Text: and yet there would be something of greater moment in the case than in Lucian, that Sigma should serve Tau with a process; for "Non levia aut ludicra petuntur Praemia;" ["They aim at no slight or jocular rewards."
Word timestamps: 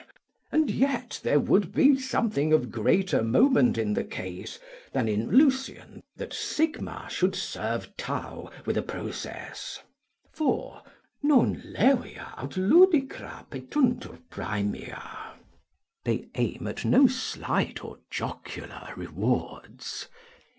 and 0.51 0.71
yet 0.71 1.19
there 1.21 1.39
would 1.39 1.71
be 1.75 1.95
something 1.95 2.51
of 2.51 2.71
greater 2.71 3.21
moment 3.21 3.77
in 3.77 3.93
the 3.93 4.03
case 4.03 4.57
than 4.93 5.07
in 5.07 5.29
Lucian, 5.29 6.01
that 6.15 6.33
Sigma 6.33 7.07
should 7.07 7.35
serve 7.35 7.95
Tau 7.97 8.49
with 8.65 8.77
a 8.77 8.81
process; 8.81 9.83
for 10.31 10.81
"Non 11.21 11.53
levia 11.57 12.33
aut 12.35 12.57
ludicra 12.57 13.45
petuntur 13.51 14.17
Praemia;" 14.31 15.35
["They 16.03 16.29
aim 16.33 16.65
at 16.65 16.83
no 16.83 17.05
slight 17.05 17.85
or 17.85 17.99
jocular 18.09 18.93
rewards." 18.97 20.07